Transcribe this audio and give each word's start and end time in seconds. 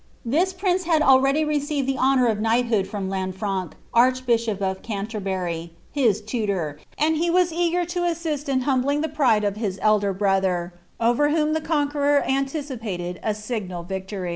This 0.25 0.51
ptinca 0.51 0.85
had 0.85 1.03
already 1.03 1.45
received 1.45 1.87
the 1.87 1.99
honour 1.99 2.25
of 2.27 2.39
knighthood 2.39 2.87
from 2.87 3.07
Lanfrenc, 3.07 3.73
aifV 3.93 4.25
hisliop 4.25 4.59
of 4.59 4.81
Cajiierbury, 4.81 5.69
hia 5.93 6.13
tutor, 6.15 6.79
and 6.97 7.17
he 7.17 7.29
was 7.29 7.53
eager 7.53 7.85
to 7.85 8.05
assist 8.05 8.49
in 8.49 8.61
humblii] 8.61 8.65
MATILDA 8.65 8.65
OF 8.65 8.83
FLANDERS. 8.83 8.93
61 8.93 9.01
the 9.01 9.15
pride 9.15 9.43
of 9.43 9.55
his 9.57 9.79
elder 9.79 10.11
brother, 10.11 10.73
over 10.99 11.29
whom 11.29 11.53
the 11.53 11.61
Conqueror 11.61 12.23
anticipated 12.27 13.19
a 13.21 13.35
signal 13.35 13.83
triumph.' 13.83 14.01